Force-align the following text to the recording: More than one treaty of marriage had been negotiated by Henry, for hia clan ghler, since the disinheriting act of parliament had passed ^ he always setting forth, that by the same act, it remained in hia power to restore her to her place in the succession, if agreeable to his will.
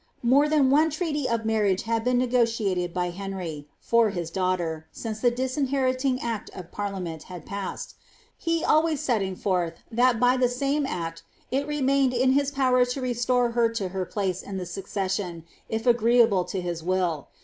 More 0.23 0.49
than 0.49 0.71
one 0.71 0.89
treaty 0.89 1.29
of 1.29 1.45
marriage 1.45 1.83
had 1.83 2.03
been 2.03 2.17
negotiated 2.17 2.91
by 2.91 3.11
Henry, 3.11 3.67
for 3.79 4.09
hia 4.09 4.25
clan 4.25 4.57
ghler, 4.57 4.83
since 4.91 5.19
the 5.19 5.29
disinheriting 5.29 6.19
act 6.23 6.49
of 6.55 6.71
parliament 6.71 7.21
had 7.29 7.45
passed 7.45 7.89
^ 7.89 7.93
he 8.35 8.63
always 8.63 8.99
setting 8.99 9.35
forth, 9.35 9.75
that 9.91 10.19
by 10.19 10.37
the 10.37 10.49
same 10.49 10.87
act, 10.87 11.21
it 11.51 11.67
remained 11.67 12.15
in 12.15 12.31
hia 12.31 12.45
power 12.51 12.83
to 12.83 12.99
restore 12.99 13.51
her 13.51 13.69
to 13.69 13.89
her 13.89 14.05
place 14.07 14.41
in 14.41 14.57
the 14.57 14.65
succession, 14.65 15.43
if 15.69 15.85
agreeable 15.85 16.45
to 16.45 16.61
his 16.61 16.81
will. 16.81 17.27